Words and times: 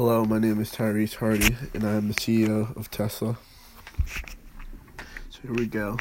Hello, 0.00 0.24
my 0.24 0.38
name 0.38 0.60
is 0.60 0.70
Tyrese 0.70 1.16
Hardy, 1.16 1.56
and 1.74 1.82
I 1.82 1.94
am 1.94 2.06
the 2.06 2.14
CEO 2.14 2.76
of 2.76 2.88
Tesla. 2.88 3.36
So 4.06 5.40
here 5.42 5.52
we 5.52 5.66
go. 5.66 5.96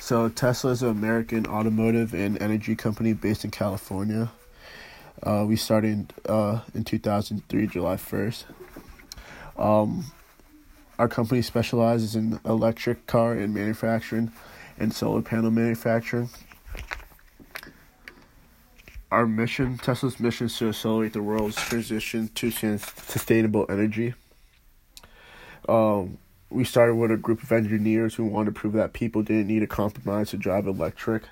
So 0.00 0.28
Tesla 0.28 0.72
is 0.72 0.82
an 0.82 0.88
American 0.88 1.46
automotive 1.46 2.12
and 2.12 2.42
energy 2.42 2.74
company 2.74 3.12
based 3.12 3.44
in 3.44 3.52
California. 3.52 4.32
Uh, 5.22 5.44
we 5.46 5.54
started 5.54 6.12
uh, 6.28 6.62
in 6.74 6.82
2003, 6.82 7.68
July 7.68 7.94
1st. 7.94 8.46
Um, 9.56 10.06
our 10.98 11.06
company 11.06 11.40
specializes 11.40 12.16
in 12.16 12.40
electric 12.44 13.06
car 13.06 13.34
and 13.34 13.54
manufacturing 13.54 14.32
and 14.76 14.92
solar 14.92 15.22
panel 15.22 15.52
manufacturing 15.52 16.30
our 19.10 19.26
mission, 19.26 19.78
Tesla's 19.78 20.20
mission, 20.20 20.46
is 20.46 20.56
to 20.58 20.68
accelerate 20.68 21.12
the 21.12 21.22
world's 21.22 21.56
transition 21.56 22.28
to 22.34 22.50
sustainable 22.50 23.66
energy. 23.68 24.14
Um, 25.68 26.18
we 26.48 26.64
started 26.64 26.94
with 26.94 27.10
a 27.10 27.16
group 27.16 27.42
of 27.42 27.52
engineers 27.52 28.14
who 28.14 28.24
wanted 28.24 28.54
to 28.54 28.60
prove 28.60 28.72
that 28.74 28.92
people 28.92 29.22
didn't 29.22 29.48
need 29.48 29.62
a 29.62 29.66
compromise 29.66 30.30
to 30.30 30.36
drive 30.36 30.66
electric. 30.66 31.24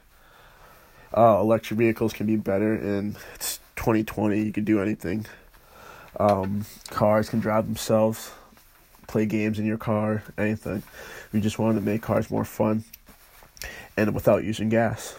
Uh, 1.17 1.39
electric 1.41 1.79
vehicles 1.79 2.13
can 2.13 2.27
be 2.27 2.37
better, 2.37 2.75
and 2.75 3.17
it's 3.35 3.59
2020. 3.77 4.41
You 4.41 4.53
can 4.53 4.65
do 4.65 4.81
anything. 4.81 5.27
Um, 6.19 6.67
cars 6.91 7.29
can 7.31 7.41
drive 7.41 7.67
themselves, 7.67 8.33
play 9.07 9.25
games 9.25 9.59
in 9.59 9.67
your 9.67 9.79
car, 9.79 10.25
anything. 10.37 10.83
We 11.33 11.41
just 11.41 11.59
wanted 11.59 11.81
to 11.81 11.87
make 11.87 12.03
cars 12.03 12.31
more 12.31 12.45
fun, 12.45 12.85
and 13.97 14.15
without 14.15 14.45
using 14.45 14.69
gas. 14.69 15.17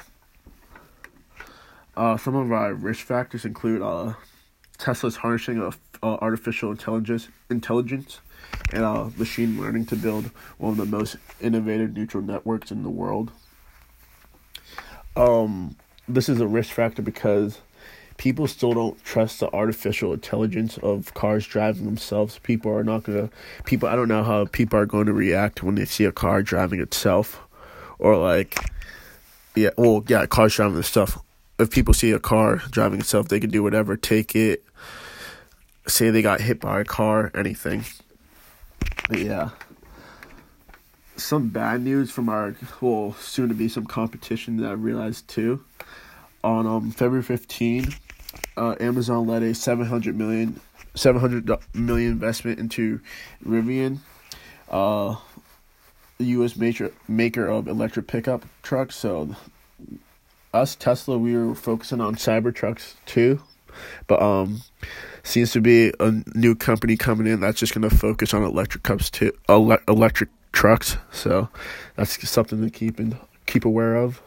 Uh, 1.96 2.18
some 2.18 2.36
of 2.36 2.52
our 2.52 2.74
risk 2.74 3.06
factors 3.06 3.46
include 3.46 3.82
uh, 3.82 4.14
Tesla's 4.78 5.18
harnessing 5.18 5.60
of 5.60 5.78
uh, 6.02 6.18
artificial 6.22 6.72
intelligence, 6.72 7.28
intelligence, 7.50 8.22
and 8.72 8.84
uh, 8.84 9.10
machine 9.18 9.60
learning 9.60 9.86
to 9.88 9.96
build 9.96 10.26
one 10.58 10.72
of 10.72 10.78
the 10.78 10.86
most 10.86 11.18
innovative 11.42 11.96
neural 11.96 12.22
networks 12.22 12.72
in 12.72 12.84
the 12.84 12.90
world. 12.90 13.32
Um, 15.16 15.76
this 16.08 16.30
is 16.30 16.40
a 16.40 16.48
risk 16.48 16.72
factor 16.72 17.02
because 17.02 17.60
people 18.18 18.48
still 18.48 18.74
don't 18.74 19.04
trust 19.04 19.40
the 19.40 19.52
artificial 19.54 20.14
intelligence 20.14 20.78
of 20.78 21.14
cars 21.14 21.46
driving 21.46 21.86
themselves. 21.86 22.40
People 22.40 22.72
are 22.72 22.84
not 22.84 23.04
gonna. 23.04 23.30
People, 23.66 23.90
I 23.90 23.96
don't 23.96 24.08
know 24.08 24.24
how 24.24 24.46
people 24.46 24.80
are 24.80 24.86
going 24.86 25.08
to 25.08 25.14
react 25.14 25.64
when 25.64 25.76
they 25.76 25.86
see 25.86 26.06
a 26.06 26.12
car 26.12 26.42
driving 26.42 26.80
itself, 26.80 27.42
or 27.98 28.16
like, 28.16 28.58
yeah, 29.56 29.72
well, 29.78 30.04
yeah, 30.08 30.26
cars 30.26 30.56
driving 30.56 30.78
itself 30.78 31.18
if 31.60 31.70
people 31.70 31.94
see 31.94 32.12
a 32.12 32.20
car 32.20 32.58
driving 32.72 33.02
itself, 33.02 33.28
they 33.28 33.40
can 33.40 33.50
do 33.50 33.62
whatever, 33.62 33.98
take 33.98 34.36
it, 34.36 34.64
say 35.88 36.10
they 36.10 36.22
got 36.22 36.42
hit 36.42 36.60
by 36.60 36.80
a 36.80 36.86
car, 36.86 37.32
anything. 37.36 37.84
But 39.10 39.20
yeah. 39.20 39.50
Some 41.18 41.50
bad 41.50 41.82
news 41.82 42.12
from 42.12 42.30
our 42.30 42.56
well 42.80 43.14
soon 43.20 43.50
to 43.50 43.54
be 43.54 43.68
some 43.68 43.86
competition 43.86 44.58
that 44.58 44.70
I 44.70 44.74
realized 44.74 45.28
too. 45.28 45.64
On 46.44 46.66
um 46.66 46.92
February 46.92 47.24
15, 47.24 47.94
uh, 48.56 48.76
Amazon 48.80 49.28
led 49.28 49.44
a 49.44 49.54
700 49.54 50.16
million 50.16 50.62
700 50.96 51.50
million 51.74 52.12
investment 52.12 52.60
into 52.60 53.02
Rivian. 53.46 53.98
Uh 54.70 55.18
the 56.20 56.26
US 56.26 56.56
major 56.56 56.94
maker 57.08 57.48
of 57.48 57.68
electric 57.68 58.08
pickup 58.08 58.46
trucks, 58.62 58.96
so 58.96 59.36
us 60.54 60.76
Tesla, 60.76 61.18
we 61.18 61.36
were 61.36 61.56
focusing 61.56 62.02
on 62.02 62.16
Cybertrucks 62.16 62.96
too, 63.06 63.42
but 64.08 64.22
um, 64.22 64.62
seems 65.24 65.52
to 65.52 65.62
be 65.62 65.94
a 66.00 66.24
new 66.36 66.56
company 66.56 66.98
coming 66.98 67.28
in 67.28 67.40
that's 67.40 67.60
just 67.60 67.74
gonna 67.74 67.90
focus 67.90 68.34
on 68.34 68.44
electric 68.44 68.84
cups 68.84 69.10
too, 69.10 69.32
ele- 69.48 69.78
electric 69.88 70.30
trucks. 70.52 70.98
So 71.12 71.50
that's 71.96 72.28
something 72.30 72.62
to 72.62 72.70
keep 72.70 73.00
and 73.00 73.18
keep 73.46 73.66
aware 73.66 73.96
of, 73.96 74.22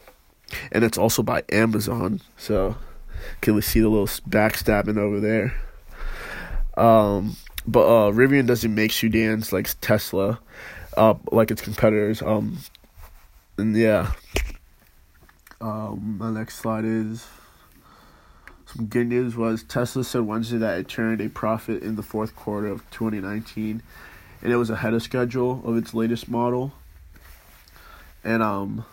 and 0.71 0.85
it's 0.85 0.99
also 0.99 1.23
by 1.23 1.43
Amazon. 1.51 2.21
So 2.37 2.77
can 3.41 3.55
we 3.55 3.63
see 3.63 3.81
the 3.81 3.89
little 3.89 4.07
backstabbing 4.07 4.99
over 4.99 5.21
there? 5.21 5.55
Um, 6.77 7.37
but 7.67 7.87
uh, 7.87 8.13
Rivian 8.13 8.47
doesn't 8.47 8.75
make 8.75 8.93
sedans 8.93 9.53
like 9.53 9.69
Tesla, 9.81 10.39
uh, 10.97 11.15
like 11.31 11.51
its 11.51 11.63
competitors. 11.63 12.23
Um, 12.23 12.59
and 13.59 13.77
yeah. 13.77 14.13
Um, 15.63 16.17
my 16.19 16.29
next 16.29 16.57
slide 16.57 16.85
is 16.85 17.25
some 18.67 18.87
good 18.87 19.07
news 19.07 19.37
was 19.37 19.63
Tesla 19.63 20.03
said 20.03 20.23
Wednesday 20.23 20.59
that 20.59 20.77
it 20.81 20.89
turned 20.89 21.21
a 21.21 21.29
profit 21.29 21.85
in 21.85 21.95
the 21.95 22.03
fourth 22.03 22.35
quarter 22.35 22.67
of 22.67 22.81
2019, 22.91 23.81
and 24.43 24.53
it 24.53 24.57
was 24.57 24.71
ahead 24.71 24.93
of 24.93 25.05
schedule 25.05 25.63
of 25.65 25.77
its 25.77 25.95
latest 25.95 26.29
model. 26.29 26.73
And 28.25 28.43
um, 28.43 28.85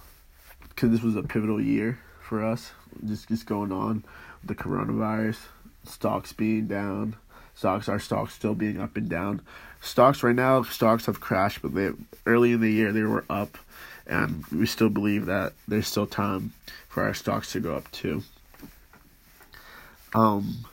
because 0.69 0.91
this 0.91 1.01
was 1.01 1.15
a 1.15 1.23
pivotal 1.23 1.59
year 1.59 1.97
for 2.21 2.45
us, 2.45 2.71
just 3.03 3.29
just 3.29 3.47
going 3.47 3.71
on 3.71 4.03
the 4.43 4.53
coronavirus, 4.53 5.37
stocks 5.85 6.33
being 6.33 6.67
down, 6.67 7.15
stocks 7.55 7.89
our 7.89 7.99
stocks 7.99 8.35
still 8.35 8.53
being 8.53 8.79
up 8.79 8.95
and 8.95 9.09
down. 9.09 9.41
Stocks 9.81 10.21
right 10.21 10.35
now, 10.35 10.61
stocks 10.61 11.07
have 11.07 11.19
crashed, 11.19 11.63
but 11.63 11.73
they 11.73 11.89
early 12.27 12.51
in 12.51 12.61
the 12.61 12.71
year 12.71 12.91
they 12.91 13.01
were 13.01 13.25
up 13.27 13.57
and 14.09 14.43
we 14.47 14.65
still 14.65 14.89
believe 14.89 15.27
that 15.27 15.53
there's 15.67 15.87
still 15.87 16.07
time 16.07 16.51
for 16.89 17.03
our 17.03 17.13
stocks 17.13 17.51
to 17.53 17.59
go 17.59 17.75
up 17.75 17.89
too. 17.91 18.23
Um, 20.13 20.65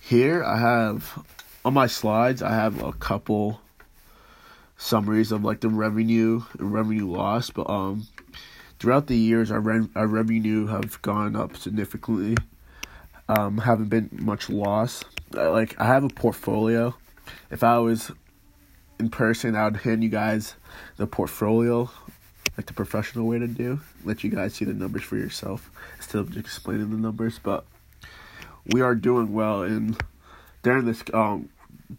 here 0.00 0.44
I 0.44 0.58
have 0.58 1.24
on 1.64 1.74
my 1.74 1.86
slides 1.86 2.42
I 2.42 2.50
have 2.50 2.82
a 2.82 2.92
couple 2.92 3.60
summaries 4.76 5.32
of 5.32 5.42
like 5.42 5.60
the 5.60 5.70
revenue 5.70 6.42
and 6.58 6.72
revenue 6.72 7.10
loss, 7.10 7.50
but 7.50 7.68
um, 7.70 8.06
throughout 8.78 9.06
the 9.06 9.16
years 9.16 9.50
our 9.50 9.60
re- 9.60 9.88
our 9.96 10.06
revenue 10.06 10.66
have 10.66 11.00
gone 11.02 11.34
up 11.34 11.56
significantly. 11.56 12.36
Um, 13.30 13.58
haven't 13.58 13.88
been 13.88 14.08
much 14.12 14.48
loss. 14.48 15.04
like 15.32 15.78
I 15.80 15.86
have 15.86 16.04
a 16.04 16.08
portfolio. 16.08 16.94
If 17.50 17.62
I 17.62 17.78
was 17.78 18.10
in 18.98 19.10
person, 19.10 19.54
I 19.54 19.64
would 19.64 19.78
hand 19.78 20.02
you 20.02 20.08
guys 20.08 20.54
the 20.96 21.06
portfolio 21.06 21.90
like 22.56 22.66
the 22.66 22.72
professional 22.72 23.26
way 23.26 23.38
to 23.38 23.46
do. 23.46 23.80
Let 24.04 24.24
you 24.24 24.30
guys 24.30 24.54
see 24.54 24.64
the 24.64 24.74
numbers 24.74 25.04
for 25.04 25.16
yourself 25.16 25.70
instead 25.96 26.18
of 26.18 26.28
just 26.30 26.46
explaining 26.46 26.90
the 26.90 26.96
numbers. 26.96 27.38
But 27.38 27.64
we 28.66 28.80
are 28.80 28.94
doing 28.94 29.32
well, 29.32 29.62
and 29.62 29.96
during 30.62 30.84
this 30.84 31.02
um 31.14 31.48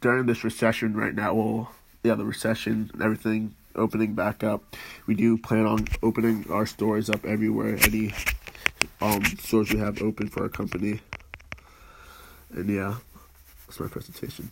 during 0.01 0.25
this 0.25 0.43
recession 0.43 0.95
right 0.95 1.15
now, 1.15 1.33
well, 1.33 1.71
yeah, 2.03 2.15
the 2.15 2.25
recession, 2.25 2.91
everything 3.01 3.55
opening 3.75 4.13
back 4.13 4.43
up. 4.43 4.75
We 5.07 5.15
do 5.15 5.37
plan 5.37 5.65
on 5.65 5.87
opening 6.03 6.45
our 6.51 6.65
stores 6.65 7.09
up 7.09 7.25
everywhere. 7.25 7.77
Any 7.83 8.13
um 9.01 9.23
stores 9.23 9.71
we 9.71 9.79
have 9.79 10.01
open 10.01 10.27
for 10.27 10.43
our 10.43 10.49
company. 10.49 11.01
And 12.51 12.69
yeah, 12.69 12.95
that's 13.67 13.79
my 13.79 13.87
presentation. 13.87 14.51